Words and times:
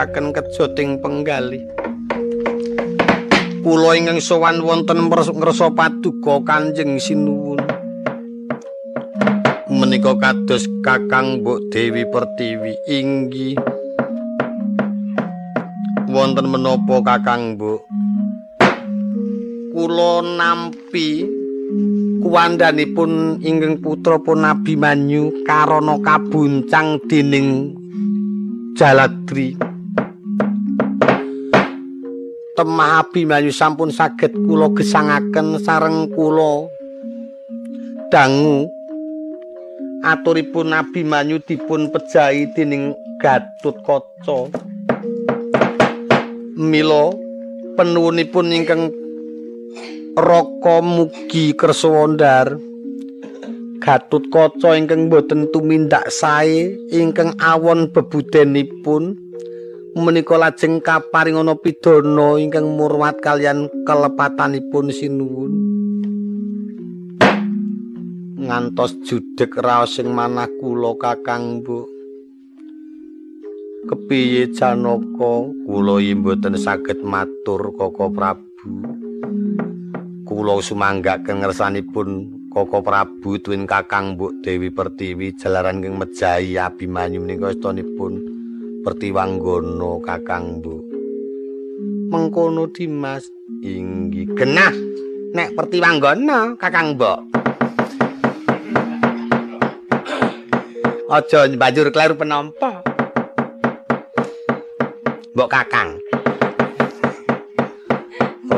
dadosaken 0.00 0.32
kejoting 0.32 0.90
penggali. 1.04 1.60
Kula 3.60 3.92
ingkang 4.00 4.16
sowan 4.24 4.64
wonten 4.64 5.12
ngrasa 5.12 5.68
paduka 5.76 6.40
Kanjeng 6.40 6.96
Sinuwun. 6.96 7.60
Menika 9.68 10.16
kados 10.16 10.64
Kakang 10.80 11.44
Mbok 11.44 11.68
Dewi 11.68 12.08
Pertiwi 12.08 12.72
inggih. 12.88 13.60
Wonten 16.08 16.48
menapa 16.48 17.04
Kakang 17.04 17.60
Mbok? 17.60 17.84
Kula 19.76 20.24
nampi 20.24 21.28
kuwandanipun 22.24 23.44
ingkang 23.44 23.84
putra 23.84 24.16
pun 24.16 24.48
Nabi 24.48 24.80
Manyu 24.80 25.44
karana 25.44 26.00
kabuncang 26.00 26.96
dening 27.04 27.76
Jaladri. 28.80 29.69
Temah 32.60 33.00
Abimanyu 33.00 33.56
sampun 33.56 33.88
saged 33.88 34.36
kula 34.36 34.68
gesangaken 34.76 35.56
sareng 35.64 36.12
kula. 36.12 36.68
Dangu. 38.12 38.68
Aturipun 40.04 40.68
Nabi 40.68 41.00
Manyu 41.00 41.40
dipun 41.40 41.88
pejahi 41.88 42.52
dening 42.52 42.92
Gatut 43.16 43.80
Kaca. 43.80 44.52
Mila 46.60 47.16
penuwunipun 47.80 48.52
ingkang 48.52 48.92
Raka 50.20 50.84
mugi 50.84 51.56
kersa 51.56 51.88
wondar 51.88 52.60
Gatut 53.80 54.28
Kaca 54.28 54.76
ingkang 54.76 55.08
boten 55.08 55.48
tumindak 55.48 56.12
sae 56.12 56.76
ingkang 56.92 57.32
awon 57.40 57.88
bebudenipun 57.88 59.29
menika 59.98 60.38
lajeng 60.38 60.78
kaparingana 60.78 61.58
pidana 61.58 62.38
ingkang 62.38 62.66
murwat 62.78 63.18
kalian 63.18 63.66
kelepatanipun 63.82 64.86
sinuwun. 64.94 65.52
Ngantos 68.40 68.98
judeg 69.04 69.52
raos 69.58 69.98
sing 69.98 70.10
manah 70.10 70.48
kula 70.58 70.96
Kakang 70.96 71.62
Bu. 71.62 71.86
Kepiye 73.86 74.50
Janaka? 74.54 75.50
Kula 75.66 75.98
mboten 76.00 76.56
saged 76.56 77.02
matur 77.04 77.74
Koko 77.74 78.10
Prabu. 78.10 78.72
Kula 80.24 80.54
sumanggaken 80.62 81.42
ngersanipun 81.42 82.08
Koko 82.50 82.82
Prabu 82.82 83.38
tuwin 83.38 83.68
Kakang 83.68 84.18
Mbok 84.18 84.42
Dewi 84.42 84.74
Pertiwi 84.74 85.38
jalaran 85.38 85.84
ing 85.84 85.94
mejahi 85.94 86.58
Abimanyu 86.58 87.22
menika 87.22 87.54
astunipun 87.54 88.39
Pertiwanggana 88.80 90.00
Kakang 90.00 90.64
Mbok. 90.64 90.84
Mengkono 92.10 92.68
Dimas 92.72 93.28
inggih 93.60 94.32
genah 94.32 94.72
nek 95.36 95.52
Pertiwanggana 95.54 96.56
Kakang 96.56 96.96
Mbok. 96.96 97.18
Aja 101.10 101.50
banjur 101.52 101.92
kleru 101.92 102.14
penampa. 102.16 102.80
Mbok 105.36 105.48
Kakang. 105.50 106.00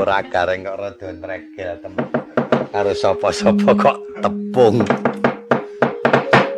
ora 0.03 0.19
gareng 0.27 0.66
kok 0.66 0.77
rada 0.82 1.09
tregel 1.15 1.75
temen 1.78 2.06
karo 2.75 2.91
sapa-sapa 2.91 3.71
kok 3.78 3.99
tepung 4.19 4.82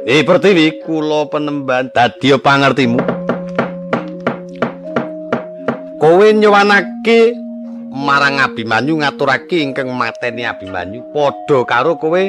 Eh 0.05 0.21
Pertiwi 0.21 0.85
kula 0.85 1.29
penemban 1.29 1.93
dadi 1.93 2.33
pangertimu 2.37 3.14
Kowe 6.05 6.29
nyowanake 6.37 7.33
marang 7.89 8.37
Abimanyu 8.37 9.01
ngaturake 9.01 9.65
ingkang 9.65 9.89
mateni 9.89 10.45
Abimanyu 10.45 11.01
padha 11.17 11.65
karo 11.65 11.97
kowe 11.97 12.29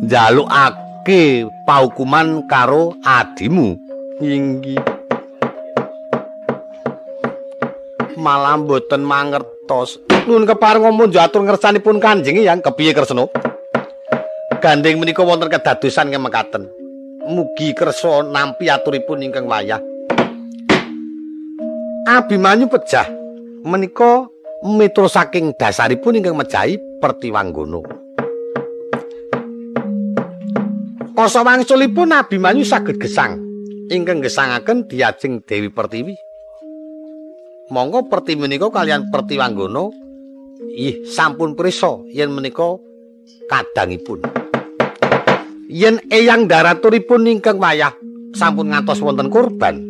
njalukake 0.00 1.44
paukuman 1.68 2.48
karo 2.48 2.96
adimu 3.04 3.76
inggih 4.24 4.80
malah 8.16 8.56
mboten 8.56 9.04
mangertos. 9.04 10.00
Nuwun 10.24 10.48
kepareng 10.48 10.80
ngomong 10.80 11.12
atur 11.12 11.44
ngersanipun 11.44 12.00
Kanjeng 12.00 12.40
yang 12.40 12.64
kepiye 12.64 12.96
Kresna? 12.96 13.28
Gandeng 14.64 14.96
menika 14.96 15.20
wonten 15.20 15.52
kedadosan 15.52 16.08
kemekaten. 16.08 16.72
Mugi 17.28 17.76
kersa 17.76 18.24
nampi 18.24 18.72
aturipun 18.72 19.20
ingkang 19.20 19.44
wayah. 19.44 19.92
Abimanyu 22.04 22.68
pejah 22.68 23.08
menika 23.64 24.28
miturut 24.64 25.12
saking 25.12 25.56
dasaripun 25.56 26.20
ingkang 26.20 26.36
mejahi 26.36 26.76
Pertiwanggana. 27.00 27.80
Kasa 31.16 31.40
wangsulipun 31.44 32.12
Abimanyu 32.12 32.64
saged 32.64 33.00
gesang. 33.00 33.40
Ingkang 33.92 34.24
gesangaken 34.24 34.88
diajeng 34.88 35.44
Dewi 35.44 35.68
Pertiwi. 35.68 36.16
monggo 37.72 38.04
perti 38.12 38.36
menika 38.36 38.68
kalian 38.68 39.08
perti 39.08 39.40
wanggono 39.40 39.88
ih 40.76 41.08
sampun 41.08 41.56
prisa 41.56 42.04
yen 42.12 42.28
menika 42.36 42.76
kadangipun 43.48 44.20
yen 45.72 45.96
eyang 46.12 46.44
daraturipun 46.44 47.24
ingkang 47.24 47.56
wayah 47.56 47.96
sampun 48.36 48.68
ngantos 48.68 49.00
wonten 49.00 49.32
kurban 49.32 49.80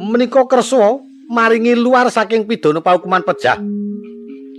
menika 0.00 0.48
kersa 0.48 1.04
maringi 1.30 1.78
luar 1.78 2.10
saking 2.10 2.42
pidana 2.44 2.82
paukuman 2.82 3.22
pejah. 3.22 3.62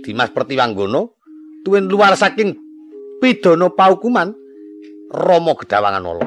Dimas 0.02 0.32
Pertiwanggono 0.32 1.14
tuwin 1.62 1.86
luar 1.86 2.16
saking 2.16 2.56
pidana 3.20 3.68
paukuman 3.68 4.32
Rama 5.12 5.52
Gedawangan 5.60 6.08
Olo 6.08 6.24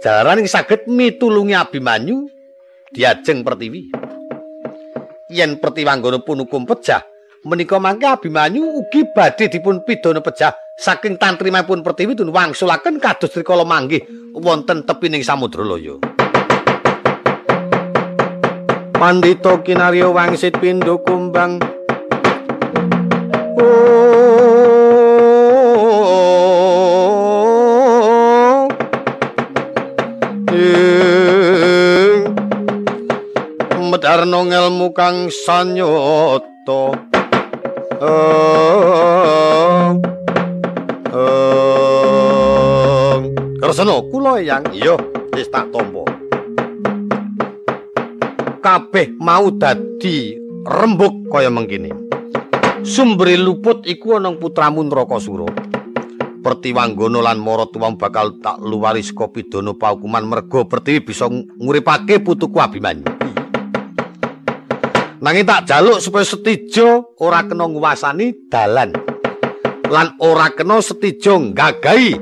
jalaran 0.00 0.40
ing 0.40 0.48
saged 0.48 0.88
mitulungi 0.88 1.52
Abimanyu 1.52 2.24
diajeng 2.96 3.44
Pertiwi. 3.44 3.92
Yen 5.28 5.60
Pertiwanggana 5.60 6.24
pun 6.24 6.40
hukum 6.42 6.64
pejah 6.64 7.04
menika 7.44 7.76
mangke 7.76 8.08
Abimanyu 8.08 8.64
ugi 8.64 9.04
badhe 9.12 9.52
dipun 9.52 9.84
pidana 9.84 10.24
pejah. 10.24 10.56
Saking 10.78 11.18
tantrimipun 11.18 11.82
Pertiwi 11.82 12.14
tun 12.14 12.30
wangsulaken 12.30 13.02
kados 13.02 13.34
rikala 13.34 13.66
manggih 13.66 13.98
wonten 14.30 14.86
tepining 14.86 15.26
samudra 15.26 15.66
loyo 15.66 16.17
Pandita 18.98 19.54
kinarya 19.62 20.10
wangsit 20.10 20.58
pindha 20.58 20.98
kumbang. 20.98 21.62
Darno 34.08 34.40
ngelmu 34.40 34.88
kang 34.96 35.28
sanyoto 35.28 36.96
Kersana 43.60 44.00
kula 44.08 44.40
yang 44.40 44.64
iya 44.72 44.96
wis 45.36 45.52
tak 45.52 45.68
tampa 45.68 46.17
kabeh 48.68 49.16
mau 49.16 49.48
dadi 49.48 50.36
rembug 50.68 51.32
kaya 51.32 51.48
mengkini. 51.48 51.88
Sumbere 52.84 53.32
luput 53.40 53.80
iku 53.88 54.20
ana 54.20 54.28
putramu 54.36 54.84
Nrakasura 54.84 55.48
Pertiwanggana 56.44 57.18
lan 57.18 57.42
Maratuwang 57.42 57.98
bakal 57.98 58.38
tak 58.38 58.60
luwari 58.62 59.02
saka 59.02 59.26
pidana 59.32 59.72
paukuman 59.74 60.22
merga 60.22 60.68
Pertiwi 60.68 61.00
bisa 61.00 61.26
nguripake 61.32 62.20
putuku 62.20 62.60
Abimanyu. 62.60 63.08
Nanging 65.18 65.48
tak 65.48 65.64
jaluk 65.66 65.98
supaya 65.98 66.28
setijo 66.28 67.16
ora 67.18 67.48
kena 67.48 67.66
nguwasani 67.66 68.52
dalan 68.52 68.94
lan 69.88 70.14
ora 70.20 70.52
kena 70.52 70.78
setijo 70.84 71.40
gagahi 71.56 72.20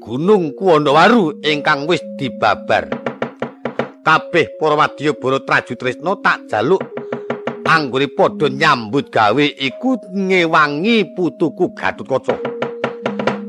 gunung 0.00 0.56
Kuwandawaru 0.56 1.44
ingkang 1.44 1.86
wis 1.86 2.02
dibabar 2.18 3.03
kabeh 4.04 4.60
para 4.60 4.76
wadya 4.76 5.16
bara 5.16 5.40
Trajutresna 5.40 6.12
tak 6.20 6.44
jaluk 6.52 6.84
anggone 7.64 8.12
padha 8.12 8.52
nyambut 8.52 9.08
gawe 9.08 9.46
iku 9.56 9.96
ngewangi 10.12 11.16
putuku 11.16 11.72
Gatutkaca 11.72 12.36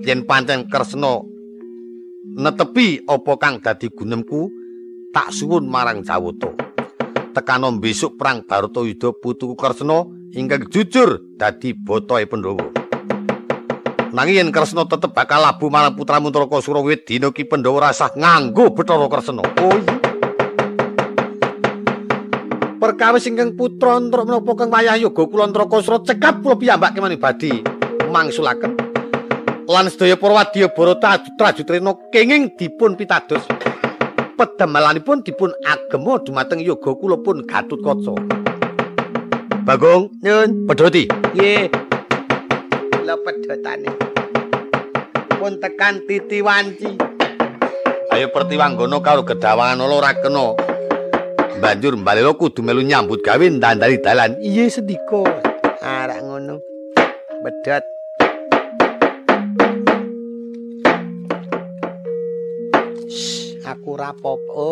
yen 0.07 0.23
pancen 0.23 0.71
Kresna 0.71 1.19
netepi 2.39 3.03
apa 3.03 3.31
kang 3.35 3.59
dadi 3.59 3.91
gunemku 3.91 4.47
tak 5.11 5.35
suwun 5.35 5.67
marang 5.67 5.99
Jawata 6.07 6.55
tekano 7.35 7.75
besok 7.75 8.15
perang 8.15 8.47
Baratayuda 8.47 9.11
putuku 9.19 9.59
Kresna 9.59 10.07
ingkang 10.31 10.71
jujur 10.71 11.35
dadi 11.35 11.75
botoe 11.75 12.23
Pandhawa. 12.23 12.63
Nanging 14.15 14.39
yen 14.39 14.49
Kresna 14.55 14.87
tetep 14.87 15.11
bakal 15.11 15.43
labuh 15.43 15.67
marang 15.67 15.99
putramu 15.99 16.31
Ntarakasura 16.31 16.79
wit 16.79 17.03
dina 17.03 17.35
ki 17.35 17.43
Pandhawa 17.43 17.91
rasah 17.91 18.15
nganggo 18.15 18.71
Bathara 18.71 19.11
Kresna. 19.11 19.43
Oh 19.43 19.75
iya. 19.75 20.04
Perkawis 22.77 23.27
ingkang 23.27 23.55
putra 23.55 23.97
entruk 23.97 24.27
menapa 24.27 24.51
kang 24.55 24.69
wayah 24.69 24.99
yoga 24.99 25.23
kula 25.25 25.47
Antrakasura 25.47 26.03
cekap 26.03 26.43
kula 26.43 26.55
piyambak 26.59 26.95
kemani 26.95 27.17
badi 27.17 27.63
mangsulaken 28.11 28.75
lan 29.65 29.89
sedaya 29.89 30.13
para 30.19 30.45
wadyabara 30.45 30.93
trajutrena 31.37 31.97
kenging 32.13 32.53
dipun 32.53 32.93
pitados. 32.93 33.41
Pedamelanipun 34.35 35.23
dipun 35.23 35.55
agema 35.65 36.21
dumateng 36.21 36.61
yoga 36.61 36.91
kula 36.93 37.17
pun 37.23 37.41
Gatutkaca 37.47 38.13
Bagong 39.65 40.11
nyun 40.21 40.69
pedhoti 40.69 41.09
nggih. 41.09 41.71
Lha 43.07 43.15
pedhotane. 43.17 43.89
Pun 45.39 45.57
tekan 45.57 46.03
titi 46.05 46.45
wanci 46.45 47.15
ayo 48.15 48.31
pertiwanggana 48.31 49.03
karo 49.03 49.27
gedawangan 49.27 49.91
ora 49.91 50.15
kena 50.15 50.55
banjur 51.59 51.95
mbalelo 51.95 52.35
kudu 52.35 52.59
melu 52.63 52.83
nyambut 52.83 53.23
gawe 53.23 53.45
ndandani 53.49 53.97
dalan. 54.03 54.35
Iye 54.43 54.67
sedika. 54.67 55.23
Arek 55.79 56.19
ngono. 56.23 56.59
Medhot. 57.43 57.83
Aku 63.65 63.97
ora 63.97 64.13
apa-apa. 64.13 64.65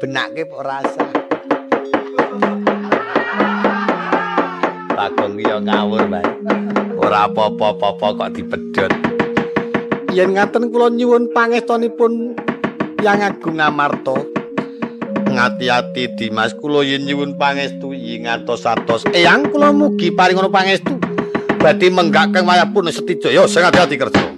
Benake 0.00 0.48
kok 0.48 0.64
rasa. 0.64 1.06
Bagong 4.94 5.36
ya 5.42 5.60
ngawur, 5.60 6.08
Mbak. 6.08 6.26
Ora 7.00 7.28
apa-apa 7.28 8.06
kok 8.16 8.32
dipedhot. 8.32 8.92
Yen 10.14 10.38
ngaten 10.38 10.70
kula 10.70 10.94
nyuwun 10.94 11.34
pangestunipun 11.34 12.38
Yang 13.02 13.36
Agung 13.36 13.60
Amarta. 13.60 14.33
Ngati-ati 15.44 16.16
Dimas. 16.16 16.56
Kula 16.56 16.80
yen 16.80 17.04
nyuwun 17.04 17.36
pangestu 17.36 17.92
ing 17.92 18.24
atos-atos 18.24 19.04
eyang 19.12 19.52
kula 19.52 19.76
mugi 19.76 20.08
paring 20.08 20.40
ana 20.40 20.48
pangestu. 20.48 20.96
Badhe 21.60 21.92
menggak 21.92 22.32
kang 22.32 22.48
wayapun 22.48 22.88
setijaya 22.88 23.44
sing 23.44 23.64
ati-ati 23.64 23.96
kerja 24.00 24.33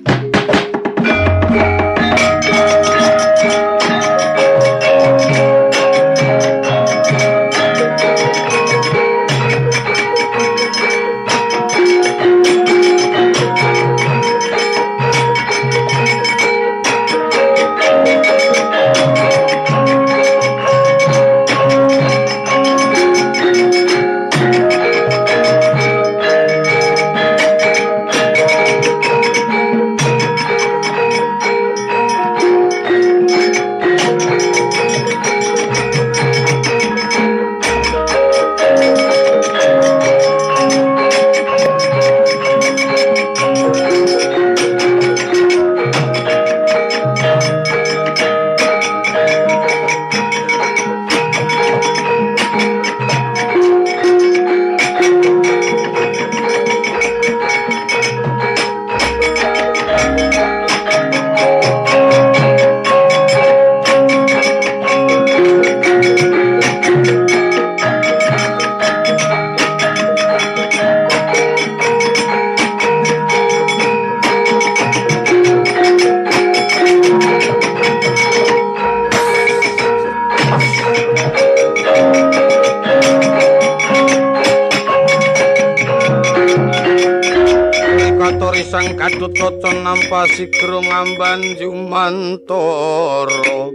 sigra 90.36 90.84
ngamban 90.84 91.56
jumantara 91.56 93.72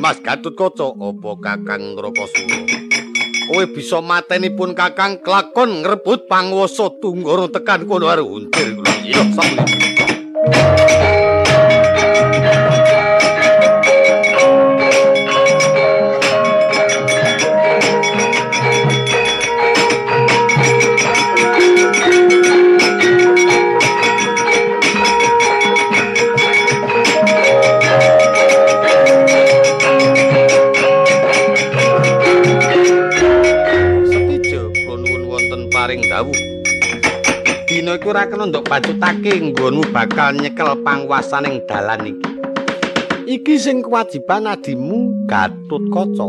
Mas 0.00 0.16
Gatut 0.20 0.56
apa 0.60 1.30
Kakang 1.40 1.96
Ngrakasura 1.96 2.60
Kowe 3.48 3.64
bisa 3.72 4.04
mateni 4.04 4.52
pun 4.52 4.76
Kakang 4.76 5.24
kelakon 5.24 5.80
ngrebut 5.80 6.28
panguwasa 6.28 6.92
tunggara 7.00 7.48
tekan 7.48 7.88
kono 7.88 8.12
are 8.12 8.20
kula. 8.20 8.84
Iya 9.00 9.24
iku 9.24 11.19
ora 38.40 38.48
kena 38.48 38.56
nduk 38.56 38.64
bacutake 38.72 39.32
nggonmu 39.36 39.92
bakal 39.92 40.32
nyekel 40.32 40.72
panguwasaning 40.80 41.60
dalan 41.68 42.08
iki. 42.08 42.30
Iki 43.36 43.54
sing 43.60 43.76
kewajiban 43.84 44.48
adimu 44.48 45.28
Gatut 45.28 45.84
Kaca. 45.92 46.26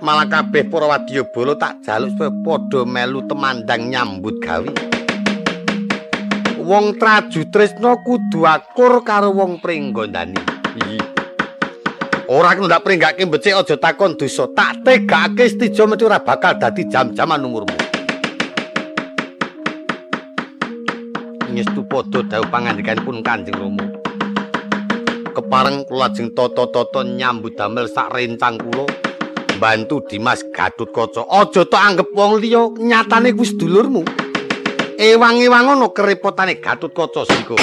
Malah 0.00 0.24
kabeh 0.24 0.64
para 0.72 0.88
wadyabala 0.88 1.52
tak 1.60 1.84
jaluk 1.84 2.16
supaya 2.16 2.32
padha 2.40 2.80
melu 2.88 3.20
temandang 3.28 3.92
nyambut 3.92 4.40
gawe. 4.40 4.72
Wong 6.64 6.96
traju 6.96 7.40
tresna 7.52 8.00
kudu 8.00 8.48
akur 8.48 9.04
karo 9.04 9.36
wong 9.36 9.60
pringgondani. 9.60 10.40
Ora 12.26 12.56
kena 12.56 12.72
ndak 12.72 12.82
pringgake 12.88 13.22
becik 13.28 13.52
aja 13.52 13.76
takon 13.76 14.16
dosa. 14.16 14.48
Tak 14.48 14.80
tegake 14.80 15.44
stijo 15.44 15.84
mesti 15.84 16.08
ora 16.08 16.24
bakal 16.24 16.56
dadi 16.56 16.88
jam-jaman 16.88 17.44
umurmu. 17.44 17.85
Ngestu 21.56 21.88
padha 21.88 22.20
dawuh 22.20 22.52
pangandikanipun 22.52 23.24
Kanjeng 23.24 23.56
Rama. 23.56 23.88
Kepareng 25.32 25.88
kula 25.88 26.12
lajeng 26.12 26.36
tata-tata 26.36 27.00
nyambut 27.00 27.56
damel 27.56 27.88
sak 27.88 28.12
rencang 28.12 28.60
kula 28.60 28.84
bantu 29.56 30.04
Dimas 30.04 30.44
Gatut 30.52 30.92
Kaca. 30.92 31.24
Aja 31.24 31.64
tok 31.64 31.80
anggap 31.80 32.12
wong 32.12 32.44
liya 32.44 32.68
nyatane 32.76 33.32
kuwi 33.32 33.48
sedulurmu. 33.48 34.02
Ewang-ewang 35.00 35.72
ana 35.72 35.88
kerepotane 35.96 36.60
Gatut 36.60 36.92
Kaca 36.92 37.24
siko. 37.24 37.56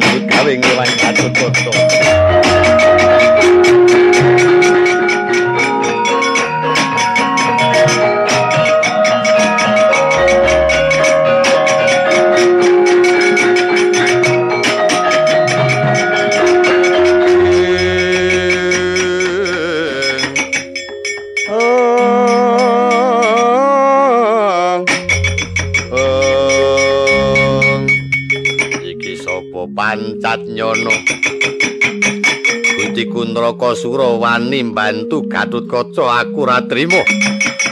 estamos. 0.00 0.31
Kuntraka 33.72 33.76
Sura 33.76 34.04
wani 34.04 34.62
mbantu 34.62 35.22
Gatotkaca 35.22 36.20
aku 36.20 36.44
ra 36.44 36.60
trima. 36.60 37.00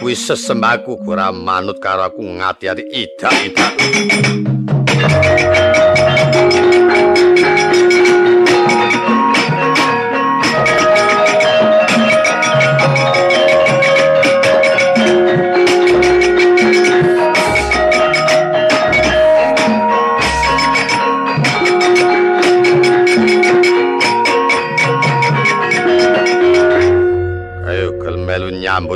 Wis 0.02 0.26
sesembahku 0.26 0.96
ora 1.06 1.28
manut 1.32 1.76
karo 1.76 2.08
aku 2.08 2.24
ngati-ati 2.24 2.88
idak-idak 2.88 3.72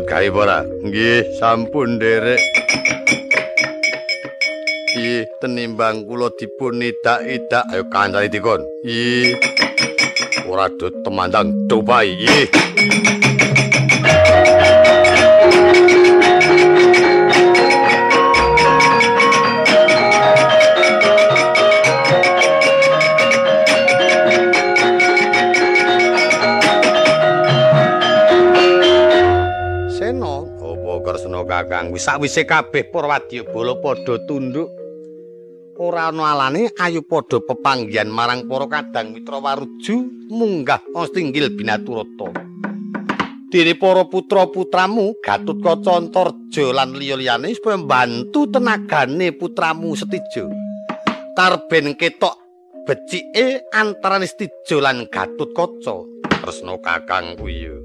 nyambut 0.04 0.12
gawe 0.12 0.28
ora? 0.36 0.58
Nggih, 0.84 1.24
sampun 1.40 1.96
nderek. 1.96 2.40
Nggih, 4.94 5.24
tenimbang 5.40 6.04
kula 6.06 6.28
dipun 6.36 6.84
idak-idak 6.84 7.64
ayo 7.72 7.84
kancane 7.88 8.28
dikon. 8.28 8.60
Nggih. 8.84 9.40
Ora 10.44 10.68
do 10.68 10.92
temandang 11.04 11.68
dobai. 11.68 12.12
Nggih. 12.20 13.33
Kakang 31.54 31.94
wis 31.94 32.02
sawise 32.02 32.42
kabeh 32.42 32.90
Purwadya 32.90 33.46
Bala 33.46 33.78
padha 33.78 34.18
tunduk. 34.26 34.66
Ora 35.78 36.10
ana 36.10 36.34
alane 36.34 36.74
ayu 36.82 37.06
padha 37.06 37.38
pepanggihan 37.38 38.10
marang 38.10 38.50
para 38.50 38.66
kadang 38.66 39.14
mitra 39.14 39.38
waruju 39.38 40.02
munggah 40.34 40.82
Astinggil 40.98 41.54
Binaturata. 41.54 42.34
Dene 43.54 43.78
para 43.78 44.02
putra-putramu 44.02 45.14
Gatotkaca 45.22 45.94
Antarja 45.94 46.74
lan 46.74 46.98
liya-liyane 46.98 47.54
supaya 47.54 47.78
mbantu 47.78 48.50
tenagane 48.50 49.30
putramu 49.38 49.94
Setija. 49.94 50.50
Tarben 51.38 51.94
ketok 51.94 52.34
becike 52.82 53.62
antarané 53.70 54.26
Setija 54.26 54.82
lan 54.82 55.06
Gatotkaca 55.06 56.02
tresna 56.42 56.74
kakang 56.82 57.38
kuwi 57.38 57.83